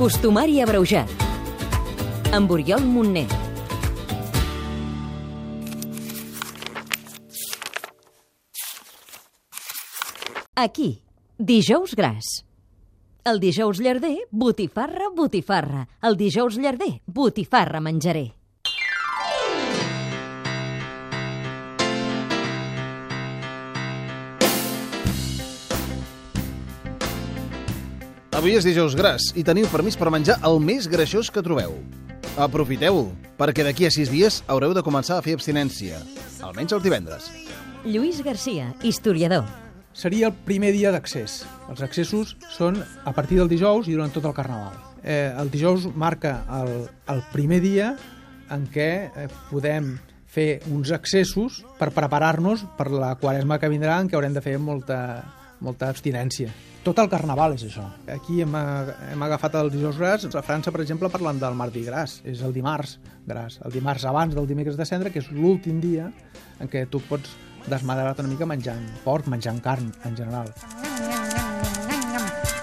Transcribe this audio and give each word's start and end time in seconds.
Costumari 0.00 0.62
abreujat. 0.64 1.10
Amb 2.32 2.48
Oriol 2.54 2.86
Montner. 2.88 3.26
Aquí, 10.56 11.02
dijous 11.36 11.92
gras. 11.92 12.46
El 13.28 13.44
dijous 13.44 13.84
llarder, 13.84 14.16
botifarra, 14.30 15.12
botifarra. 15.14 15.86
El 16.00 16.16
dijous 16.16 16.56
llarder, 16.56 17.02
botifarra 17.04 17.84
menjaré. 17.84 18.39
Avui 28.40 28.54
és 28.56 28.64
dijous 28.64 28.94
gras 28.96 29.26
i 29.36 29.42
teniu 29.44 29.66
permís 29.68 29.98
per 30.00 30.08
menjar 30.08 30.38
el 30.48 30.54
més 30.64 30.86
greixós 30.88 31.28
que 31.28 31.42
trobeu. 31.44 31.74
Aprofiteu-ho, 32.40 33.02
perquè 33.36 33.66
d'aquí 33.66 33.84
a 33.84 33.90
sis 33.92 34.08
dies 34.08 34.38
haureu 34.48 34.72
de 34.72 34.80
començar 34.80 35.18
a 35.20 35.24
fer 35.26 35.34
abstinència, 35.36 35.98
almenys 36.48 36.72
els 36.72 36.86
divendres. 36.86 37.26
Lluís 37.84 38.22
Garcia, 38.24 38.70
historiador. 38.80 39.44
Seria 39.92 40.30
el 40.30 40.38
primer 40.48 40.70
dia 40.72 40.88
d'accés. 40.94 41.42
Els 41.68 41.84
accessos 41.84 42.32
són 42.54 42.80
a 42.80 43.12
partir 43.12 43.36
del 43.42 43.52
dijous 43.52 43.92
i 43.92 43.98
durant 43.98 44.16
tot 44.16 44.24
el 44.24 44.36
carnaval. 44.38 44.80
Eh, 45.04 45.36
el 45.36 45.52
dijous 45.52 45.90
marca 45.92 46.38
el, 46.62 46.88
el 47.12 47.22
primer 47.36 47.60
dia 47.60 47.92
en 48.56 48.64
què 48.72 48.90
eh, 49.04 49.28
podem 49.50 49.98
fer 50.24 50.62
uns 50.72 50.96
accessos 50.96 51.60
per 51.76 51.92
preparar-nos 51.92 52.64
per 52.80 52.88
la 52.88 53.12
quaresma 53.20 53.60
que 53.60 53.68
vindrà 53.68 54.00
en 54.00 54.08
què 54.08 54.16
haurem 54.16 54.32
de 54.32 54.48
fer 54.48 54.56
molta, 54.56 55.02
molta 55.60 55.92
abstinència. 55.92 56.69
Tot 56.80 56.96
el 57.02 57.10
carnaval 57.12 57.52
és 57.58 57.66
això. 57.66 57.82
Aquí 58.08 58.38
hem, 58.40 58.54
hem 58.56 59.22
agafat 59.26 59.58
el 59.60 59.68
dijous 59.72 59.98
gras. 60.00 60.24
A 60.24 60.42
França, 60.44 60.72
per 60.72 60.80
exemple, 60.80 61.10
parlen 61.12 61.36
del 61.40 61.58
mardi 61.58 61.82
gras. 61.84 62.20
És 62.24 62.40
el 62.46 62.54
dimarts 62.56 62.96
gras. 63.28 63.58
El 63.64 63.74
dimarts 63.74 64.06
abans 64.08 64.34
del 64.34 64.48
dimecres 64.48 64.78
de 64.80 64.86
cendre, 64.88 65.12
que 65.12 65.20
és 65.20 65.28
l'últim 65.34 65.80
dia 65.82 66.08
en 66.60 66.72
què 66.72 66.86
tu 66.88 67.02
pots 67.04 67.36
desmadrar-te 67.68 68.24
una 68.24 68.32
mica 68.32 68.48
menjant 68.48 68.86
porc, 69.04 69.28
menjant 69.28 69.60
carn, 69.60 69.92
en 70.08 70.16
general. 70.16 70.48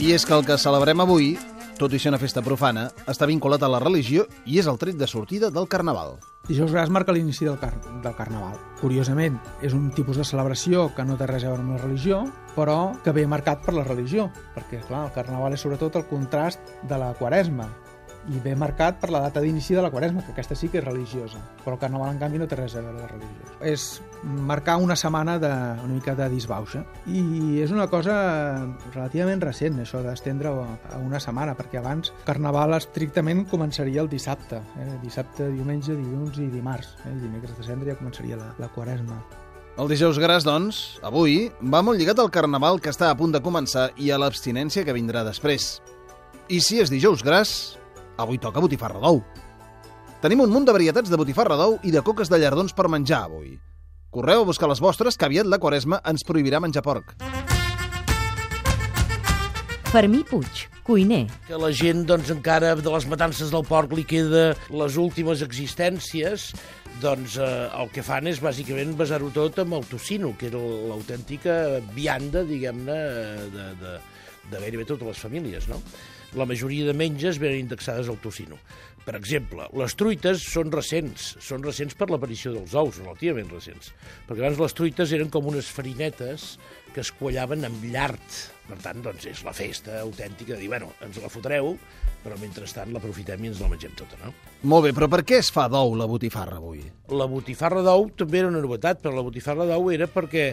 I 0.00 0.14
és 0.16 0.26
que 0.26 0.34
el 0.34 0.42
que 0.48 0.58
celebrem 0.58 1.04
avui, 1.04 1.34
tot 1.80 1.94
i 1.96 1.98
ser 1.98 2.10
una 2.12 2.20
festa 2.20 2.42
profana, 2.44 2.90
està 3.08 3.24
vinculat 3.24 3.62
a 3.64 3.70
la 3.72 3.78
religió 3.80 4.26
i 4.44 4.58
és 4.60 4.66
el 4.68 4.76
tret 4.76 4.98
de 5.00 5.08
sortida 5.08 5.48
del 5.48 5.68
carnaval. 5.72 6.18
Dijous 6.48 6.72
Gras 6.74 6.90
marca 6.92 7.14
l'inici 7.14 7.46
del, 7.46 7.56
car 7.60 7.70
del 8.02 8.14
Carnaval. 8.18 8.56
Curiosament, 8.80 9.36
és 9.64 9.76
un 9.76 9.90
tipus 9.96 10.18
de 10.18 10.24
celebració 10.26 10.88
que 10.96 11.04
no 11.06 11.16
té 11.16 11.28
res 11.30 11.44
a 11.44 11.52
veure 11.52 11.62
amb 11.62 11.76
la 11.76 11.82
religió, 11.82 12.24
però 12.56 12.78
que 13.04 13.14
ve 13.16 13.26
marcat 13.28 13.62
per 13.64 13.76
la 13.76 13.84
religió, 13.86 14.28
perquè 14.56 14.82
clar, 14.88 15.06
el 15.06 15.14
Carnaval 15.14 15.56
és 15.56 15.64
sobretot 15.64 15.96
el 16.00 16.08
contrast 16.10 16.74
de 16.90 16.98
la 17.00 17.12
Quaresma, 17.16 17.68
i 18.30 18.40
ve 18.42 18.54
marcat 18.58 19.00
per 19.02 19.10
la 19.10 19.20
data 19.24 19.42
d'inici 19.42 19.74
de 19.74 19.82
la 19.82 19.90
Quaresma, 19.90 20.22
que 20.24 20.32
aquesta 20.34 20.56
sí 20.58 20.68
que 20.70 20.78
és 20.80 20.84
religiosa, 20.84 21.40
però 21.64 21.74
el 21.74 21.80
Carnaval, 21.82 22.12
en 22.14 22.20
canvi, 22.20 22.38
no 22.38 22.46
té 22.50 22.58
res 22.58 22.76
a 22.78 22.84
veure 22.84 23.00
de 23.00 23.08
religiós. 23.10 23.52
És 23.66 23.86
marcar 24.22 24.76
una 24.82 24.96
setmana 24.96 25.38
de, 25.42 25.50
una 25.84 25.94
mica 25.96 26.14
de 26.18 26.28
disbauxa. 26.32 26.84
I 27.10 27.60
és 27.64 27.74
una 27.74 27.88
cosa 27.90 28.14
relativament 28.94 29.42
recent, 29.42 29.80
això 29.82 30.04
d'estendre 30.04 30.54
a 30.54 31.00
una 31.02 31.20
setmana, 31.22 31.56
perquè 31.58 31.80
abans 31.80 32.14
Carnaval 32.26 32.76
estrictament 32.78 33.46
començaria 33.50 34.04
el 34.04 34.10
dissabte, 34.12 34.62
eh? 34.78 34.90
dissabte, 35.02 35.50
diumenge, 35.50 35.96
dilluns 35.96 36.38
i 36.38 36.48
dimarts. 36.52 36.94
Eh? 37.04 37.10
El 37.14 37.22
dimecres 37.24 37.56
de 37.58 37.66
cendre 37.66 37.90
ja 37.92 37.98
començaria 37.98 38.38
la, 38.38 38.52
la 38.60 38.70
Quaresma. 38.74 39.18
El 39.80 39.88
dijous 39.88 40.18
gras, 40.20 40.44
doncs, 40.44 41.00
avui, 41.06 41.46
va 41.62 41.80
molt 41.80 41.96
lligat 41.98 42.18
al 42.20 42.30
Carnaval 42.34 42.82
que 42.82 42.90
està 42.92 43.08
a 43.08 43.16
punt 43.16 43.32
de 43.32 43.40
començar 43.40 43.88
i 43.96 44.10
a 44.10 44.18
l'abstinència 44.20 44.84
que 44.84 44.92
vindrà 44.92 45.22
després. 45.24 45.78
I 46.50 46.58
si 46.60 46.80
és 46.82 46.90
dijous 46.90 47.22
gras, 47.24 47.78
avui 48.20 48.38
toca 48.38 48.62
botifarra 48.62 49.00
d'ou. 49.02 49.22
Tenim 50.20 50.42
un 50.44 50.52
munt 50.52 50.66
de 50.68 50.76
varietats 50.76 51.08
de 51.08 51.16
botifarra 51.16 51.56
d'ou 51.56 51.78
i 51.82 51.92
de 51.94 52.02
coques 52.04 52.28
de 52.28 52.38
llardons 52.38 52.76
per 52.76 52.90
menjar 52.92 53.24
avui. 53.24 53.54
Correu 54.10 54.42
a 54.42 54.48
buscar 54.48 54.68
les 54.68 54.82
vostres, 54.82 55.16
que 55.16 55.24
aviat 55.28 55.46
la 55.48 55.60
quaresma 55.62 56.00
ens 56.10 56.26
prohibirà 56.26 56.60
menjar 56.60 56.82
porc. 56.82 57.14
Fermí 59.90 60.20
Puig, 60.22 60.68
cuiner. 60.86 61.24
Que 61.48 61.58
la 61.58 61.72
gent, 61.74 62.04
doncs, 62.06 62.28
encara 62.30 62.76
de 62.78 62.90
les 62.92 63.06
matances 63.10 63.48
del 63.50 63.64
porc 63.66 63.94
li 63.96 64.04
queda 64.06 64.52
les 64.70 64.98
últimes 65.02 65.42
existències, 65.42 66.50
doncs 67.02 67.34
eh, 67.42 67.48
el 67.80 67.90
que 67.94 68.04
fan 68.06 68.28
és 68.30 68.38
bàsicament 68.42 68.92
basar-ho 68.98 69.32
tot 69.34 69.58
amb 69.64 69.78
el 69.80 69.88
tocino, 69.90 70.30
que 70.38 70.46
era 70.50 70.60
l'autèntica 70.92 71.56
vianda, 71.96 72.44
diguem-ne, 72.46 73.00
de, 73.56 73.66
de, 73.80 73.96
de 74.50 74.62
gairebé 74.62 74.86
totes 74.88 75.08
les 75.08 75.20
famílies, 75.20 75.68
no? 75.70 75.80
La 76.38 76.46
majoria 76.46 76.86
de 76.86 76.94
menges 76.94 77.40
venen 77.42 77.64
indexades 77.64 78.08
al 78.08 78.20
tocino. 78.22 78.58
Per 79.04 79.16
exemple, 79.16 79.64
les 79.80 79.94
truites 79.98 80.42
són 80.52 80.70
recents, 80.70 81.32
són 81.42 81.64
recents 81.64 81.96
per 81.98 82.10
l'aparició 82.10 82.52
dels 82.54 82.74
ous, 82.76 83.00
relativament 83.00 83.48
recents, 83.50 83.94
perquè 84.28 84.44
abans 84.44 84.60
les 84.60 84.76
truites 84.76 85.14
eren 85.16 85.32
com 85.32 85.48
unes 85.50 85.70
farinetes 85.72 86.52
que 86.94 87.02
es 87.02 87.10
quallaven 87.16 87.64
amb 87.66 87.86
llard. 87.90 88.36
Per 88.68 88.78
tant, 88.84 89.00
doncs, 89.02 89.24
és 89.26 89.40
la 89.42 89.54
festa 89.56 89.98
autèntica 90.04 90.54
de 90.54 90.60
dir, 90.60 90.68
bueno, 90.70 90.92
ens 91.02 91.18
la 91.22 91.30
fotreu, 91.32 91.72
però 92.20 92.36
mentrestant 92.38 92.92
l'aprofitem 92.92 93.42
i 93.42 93.50
ens 93.50 93.62
la 93.62 93.70
mengem 93.72 93.96
tota, 93.98 94.18
no? 94.20 94.34
Molt 94.70 94.86
bé, 94.86 94.92
però 94.94 95.08
per 95.10 95.22
què 95.26 95.40
es 95.40 95.50
fa 95.54 95.66
d'ou 95.72 95.96
la 95.98 96.06
botifarra 96.10 96.60
avui? 96.60 96.84
La 97.16 97.26
botifarra 97.30 97.82
d'ou 97.86 98.10
també 98.20 98.42
era 98.42 98.52
una 98.52 98.60
novetat, 98.62 99.00
però 99.02 99.16
la 99.16 99.24
botifarra 99.26 99.66
d'ou 99.70 99.90
era 99.94 100.10
perquè 100.12 100.52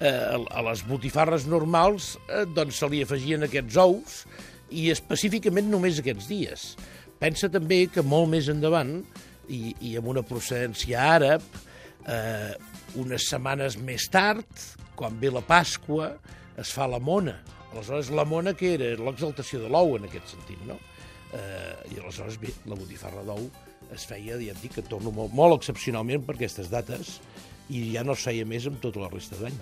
eh, 0.00 0.36
a 0.38 0.64
les 0.68 0.84
botifarres 0.88 1.46
normals 1.50 2.14
eh, 2.28 2.44
doncs 2.54 2.80
se 2.82 2.88
li 2.90 3.02
afegien 3.04 3.46
aquests 3.46 3.78
ous 3.82 4.22
i 4.70 4.88
específicament 4.92 5.70
només 5.72 6.00
aquests 6.00 6.28
dies. 6.30 6.68
Pensa 7.18 7.50
també 7.50 7.86
que 7.90 8.04
molt 8.06 8.30
més 8.30 8.50
endavant, 8.52 9.00
i, 9.48 9.72
i 9.80 9.94
amb 9.98 10.10
una 10.12 10.22
procedència 10.26 11.04
àrab, 11.16 11.44
eh, 12.06 12.52
unes 13.00 13.28
setmanes 13.30 13.78
més 13.80 14.06
tard, 14.12 14.46
quan 14.98 15.16
ve 15.20 15.32
la 15.32 15.42
Pasqua, 15.46 16.12
es 16.58 16.72
fa 16.74 16.88
la 16.90 17.00
mona. 17.00 17.38
Aleshores, 17.72 18.12
la 18.14 18.26
mona 18.28 18.54
que 18.56 18.74
era? 18.76 18.92
L'exaltació 19.00 19.62
de 19.64 19.72
l'ou, 19.72 19.96
en 19.98 20.06
aquest 20.08 20.34
sentit, 20.34 20.60
no? 20.68 20.78
Eh, 21.36 21.94
I 21.94 21.98
aleshores, 22.00 22.38
bé, 22.40 22.52
la 22.68 22.78
botifarra 22.78 23.24
d'ou 23.26 23.48
es 23.94 24.04
feia, 24.08 24.38
ja 24.40 24.54
et 24.54 24.62
dic, 24.62 24.78
que 24.78 24.84
torno 24.84 25.12
molt, 25.14 25.34
molt 25.36 25.58
excepcionalment 25.58 26.24
per 26.26 26.36
aquestes 26.36 26.70
dates, 26.72 27.18
i 27.68 27.90
ja 27.94 28.04
no 28.04 28.16
es 28.16 28.24
feia 28.24 28.46
més 28.48 28.66
amb 28.68 28.80
tota 28.84 29.04
la 29.04 29.10
resta 29.12 29.36
d'any. 29.40 29.56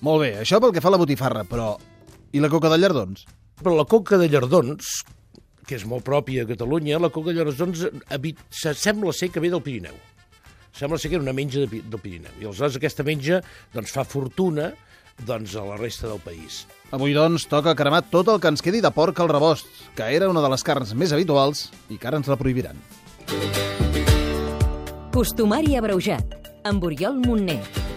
Molt 0.00 0.22
bé, 0.22 0.30
això 0.40 0.60
pel 0.62 0.72
que 0.72 0.82
fa 0.82 0.88
a 0.88 0.96
la 0.96 1.00
botifarra, 1.00 1.44
però... 1.48 1.74
I 2.32 2.40
la 2.40 2.48
coca 2.48 2.70
de 2.70 2.78
llardons? 2.78 3.24
Però 3.60 3.74
la 3.74 3.84
coca 3.90 4.16
de 4.20 4.28
llardons, 4.30 5.00
que 5.66 5.76
és 5.76 5.84
molt 5.88 6.06
pròpia 6.06 6.44
a 6.46 6.48
Catalunya, 6.48 7.00
la 7.02 7.10
coca 7.12 7.32
de 7.32 7.40
llardons 7.40 7.82
sembla 8.78 9.12
ser 9.12 9.28
que 9.34 9.42
ve 9.42 9.50
del 9.50 9.62
Pirineu. 9.64 9.96
Sembla 10.72 10.98
ser 10.98 11.10
que 11.10 11.18
era 11.18 11.24
una 11.24 11.34
menja 11.36 11.66
de, 11.66 11.82
del 11.82 12.00
Pirineu. 12.00 12.32
I 12.38 12.46
aleshores 12.46 12.78
aquesta 12.78 13.04
menja 13.04 13.42
doncs, 13.74 13.92
fa 13.92 14.06
fortuna 14.06 14.70
doncs, 15.26 15.56
a 15.58 15.66
la 15.66 15.76
resta 15.76 16.08
del 16.08 16.22
país. 16.24 16.62
Avui, 16.94 17.12
doncs, 17.12 17.44
toca 17.50 17.76
cremar 17.76 18.04
tot 18.14 18.30
el 18.32 18.40
que 18.40 18.54
ens 18.54 18.64
quedi 18.64 18.80
de 18.80 18.94
porc 18.94 19.20
al 19.20 19.28
rebost, 19.28 19.68
que 19.98 20.08
era 20.14 20.30
una 20.30 20.40
de 20.40 20.54
les 20.54 20.64
carns 20.64 20.94
més 20.94 21.12
habituals 21.12 21.68
i 21.90 21.98
que 21.98 22.08
ara 22.08 22.22
ens 22.22 22.30
la 22.30 22.38
prohibiran. 22.40 22.78
Costumari 25.12 25.76
abreujat. 25.76 26.38
Amb 26.64 26.84
Oriol 26.86 27.18
Montner. 27.24 27.89